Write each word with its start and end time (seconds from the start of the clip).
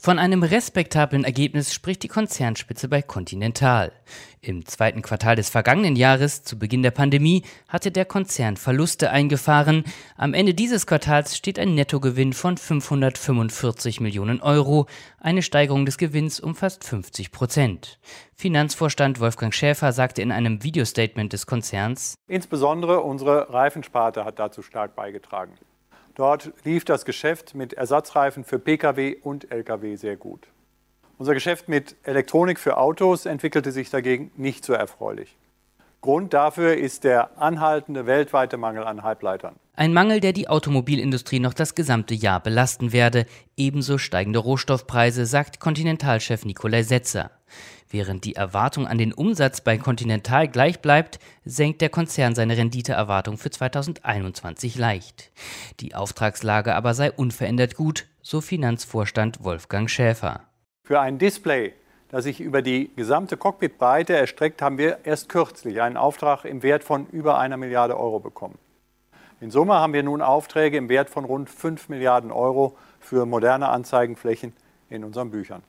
Von 0.00 0.20
einem 0.20 0.44
respektablen 0.44 1.24
Ergebnis 1.24 1.74
spricht 1.74 2.04
die 2.04 2.08
Konzernspitze 2.08 2.86
bei 2.86 3.02
Continental. 3.02 3.90
Im 4.40 4.64
zweiten 4.64 5.02
Quartal 5.02 5.34
des 5.34 5.50
vergangenen 5.50 5.96
Jahres, 5.96 6.44
zu 6.44 6.56
Beginn 6.56 6.84
der 6.84 6.92
Pandemie, 6.92 7.42
hatte 7.68 7.90
der 7.90 8.04
Konzern 8.04 8.56
Verluste 8.56 9.10
eingefahren. 9.10 9.82
Am 10.16 10.34
Ende 10.34 10.54
dieses 10.54 10.86
Quartals 10.86 11.36
steht 11.36 11.58
ein 11.58 11.74
Nettogewinn 11.74 12.32
von 12.32 12.56
545 12.56 14.00
Millionen 14.00 14.40
Euro, 14.40 14.86
eine 15.18 15.42
Steigerung 15.42 15.84
des 15.84 15.98
Gewinns 15.98 16.38
um 16.38 16.54
fast 16.54 16.84
50 16.84 17.32
Prozent. 17.32 17.98
Finanzvorstand 18.36 19.18
Wolfgang 19.18 19.52
Schäfer 19.52 19.92
sagte 19.92 20.22
in 20.22 20.30
einem 20.30 20.62
Videostatement 20.62 21.32
des 21.32 21.46
Konzerns, 21.46 22.14
Insbesondere 22.28 23.00
unsere 23.00 23.52
Reifensparte 23.52 24.24
hat 24.24 24.38
dazu 24.38 24.62
stark 24.62 24.94
beigetragen. 24.94 25.54
Dort 26.18 26.50
lief 26.64 26.84
das 26.84 27.04
Geschäft 27.04 27.54
mit 27.54 27.74
Ersatzreifen 27.74 28.42
für 28.42 28.58
Pkw 28.58 29.18
und 29.22 29.52
Lkw 29.52 29.94
sehr 29.94 30.16
gut. 30.16 30.48
Unser 31.16 31.32
Geschäft 31.32 31.68
mit 31.68 31.94
Elektronik 32.02 32.58
für 32.58 32.76
Autos 32.76 33.24
entwickelte 33.24 33.70
sich 33.70 33.88
dagegen 33.88 34.32
nicht 34.36 34.64
so 34.64 34.72
erfreulich. 34.72 35.36
Grund 36.00 36.32
dafür 36.32 36.76
ist 36.76 37.02
der 37.02 37.36
anhaltende 37.40 38.06
weltweite 38.06 38.56
Mangel 38.56 38.84
an 38.84 39.02
Halbleitern. 39.02 39.56
Ein 39.74 39.92
Mangel, 39.92 40.20
der 40.20 40.32
die 40.32 40.48
Automobilindustrie 40.48 41.40
noch 41.40 41.54
das 41.54 41.74
gesamte 41.74 42.14
Jahr 42.14 42.40
belasten 42.40 42.92
werde. 42.92 43.26
Ebenso 43.56 43.98
steigende 43.98 44.38
Rohstoffpreise, 44.38 45.26
sagt 45.26 45.58
Kontinentalchef 45.58 46.44
Nikolai 46.44 46.82
Setzer. 46.82 47.32
Während 47.90 48.24
die 48.24 48.36
Erwartung 48.36 48.86
an 48.86 48.98
den 48.98 49.12
Umsatz 49.12 49.60
bei 49.60 49.78
Continental 49.78 50.46
gleich 50.46 50.80
bleibt, 50.80 51.18
senkt 51.44 51.80
der 51.80 51.88
Konzern 51.88 52.34
seine 52.34 52.56
Renditeerwartung 52.56 53.38
für 53.38 53.50
2021 53.50 54.76
leicht. 54.76 55.32
Die 55.80 55.94
Auftragslage 55.94 56.74
aber 56.74 56.94
sei 56.94 57.10
unverändert 57.10 57.74
gut, 57.74 58.06
so 58.22 58.40
Finanzvorstand 58.40 59.42
Wolfgang 59.42 59.88
Schäfer. 59.88 60.42
Für 60.84 61.00
ein 61.00 61.18
Display, 61.18 61.72
das 62.10 62.24
sich 62.24 62.40
über 62.40 62.62
die 62.62 62.90
gesamte 62.96 63.36
Cockpitbreite 63.36 64.16
erstreckt, 64.16 64.62
haben 64.62 64.78
wir 64.78 64.98
erst 65.04 65.28
kürzlich 65.28 65.80
einen 65.80 65.96
Auftrag 65.96 66.44
im 66.44 66.62
Wert 66.62 66.84
von 66.84 67.06
über 67.08 67.38
einer 67.38 67.56
Milliarde 67.56 67.98
Euro 67.98 68.18
bekommen. 68.18 68.58
In 69.40 69.50
Summe 69.50 69.74
haben 69.74 69.92
wir 69.92 70.02
nun 70.02 70.20
Aufträge 70.20 70.76
im 70.76 70.88
Wert 70.88 71.10
von 71.10 71.24
rund 71.24 71.48
5 71.48 71.88
Milliarden 71.88 72.32
Euro 72.32 72.76
für 72.98 73.24
moderne 73.24 73.68
Anzeigenflächen 73.68 74.52
in 74.90 75.04
unseren 75.04 75.30
Büchern. 75.30 75.62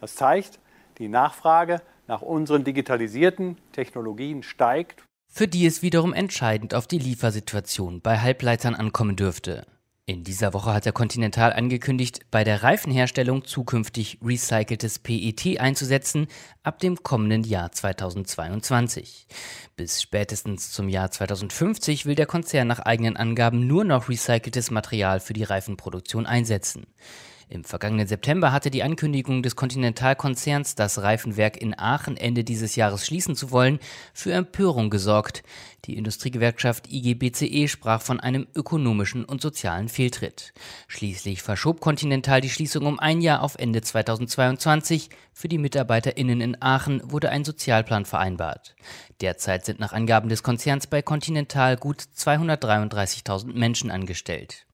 Das 0.00 0.14
zeigt, 0.14 0.58
die 0.98 1.08
Nachfrage 1.08 1.82
nach 2.06 2.22
unseren 2.22 2.64
digitalisierten 2.64 3.58
Technologien 3.72 4.42
steigt. 4.42 5.04
Für 5.30 5.46
die 5.46 5.66
es 5.66 5.82
wiederum 5.82 6.12
entscheidend 6.12 6.74
auf 6.74 6.86
die 6.86 6.98
Liefersituation 6.98 8.00
bei 8.00 8.18
Halbleitern 8.18 8.74
ankommen 8.74 9.16
dürfte. 9.16 9.66
In 10.10 10.24
dieser 10.24 10.52
Woche 10.54 10.74
hat 10.74 10.86
der 10.86 10.92
Continental 10.92 11.52
angekündigt, 11.52 12.22
bei 12.32 12.42
der 12.42 12.64
Reifenherstellung 12.64 13.44
zukünftig 13.44 14.18
recyceltes 14.20 14.98
PET 14.98 15.60
einzusetzen, 15.60 16.26
ab 16.64 16.80
dem 16.80 17.04
kommenden 17.04 17.44
Jahr 17.44 17.70
2022. 17.70 19.28
Bis 19.76 20.02
spätestens 20.02 20.72
zum 20.72 20.88
Jahr 20.88 21.12
2050 21.12 22.06
will 22.06 22.16
der 22.16 22.26
Konzern 22.26 22.66
nach 22.66 22.80
eigenen 22.80 23.16
Angaben 23.16 23.68
nur 23.68 23.84
noch 23.84 24.08
recyceltes 24.08 24.72
Material 24.72 25.20
für 25.20 25.32
die 25.32 25.44
Reifenproduktion 25.44 26.26
einsetzen. 26.26 26.88
Im 27.52 27.64
vergangenen 27.64 28.06
September 28.06 28.52
hatte 28.52 28.70
die 28.70 28.84
Ankündigung 28.84 29.42
des 29.42 29.56
Continental-Konzerns, 29.56 30.76
das 30.76 31.02
Reifenwerk 31.02 31.60
in 31.60 31.76
Aachen 31.76 32.16
Ende 32.16 32.44
dieses 32.44 32.76
Jahres 32.76 33.04
schließen 33.04 33.34
zu 33.34 33.50
wollen, 33.50 33.80
für 34.14 34.32
Empörung 34.32 34.88
gesorgt. 34.88 35.42
Die 35.84 35.96
Industriegewerkschaft 35.96 36.92
IGBCE 36.92 37.66
sprach 37.66 38.02
von 38.02 38.20
einem 38.20 38.46
ökonomischen 38.54 39.24
und 39.24 39.42
sozialen 39.42 39.88
Fehltritt. 39.88 40.52
Schließlich 40.86 41.42
verschob 41.42 41.80
Continental 41.80 42.40
die 42.40 42.50
Schließung 42.50 42.86
um 42.86 43.00
ein 43.00 43.20
Jahr 43.20 43.42
auf 43.42 43.56
Ende 43.56 43.82
2022. 43.82 45.10
Für 45.32 45.48
die 45.48 45.58
MitarbeiterInnen 45.58 46.40
in 46.40 46.62
Aachen 46.62 47.02
wurde 47.10 47.30
ein 47.30 47.44
Sozialplan 47.44 48.04
vereinbart. 48.04 48.76
Derzeit 49.20 49.64
sind 49.64 49.80
nach 49.80 49.92
Angaben 49.92 50.28
des 50.28 50.44
Konzerns 50.44 50.86
bei 50.86 51.02
Continental 51.02 51.76
gut 51.76 52.00
233.000 52.16 53.54
Menschen 53.54 53.90
angestellt. 53.90 54.66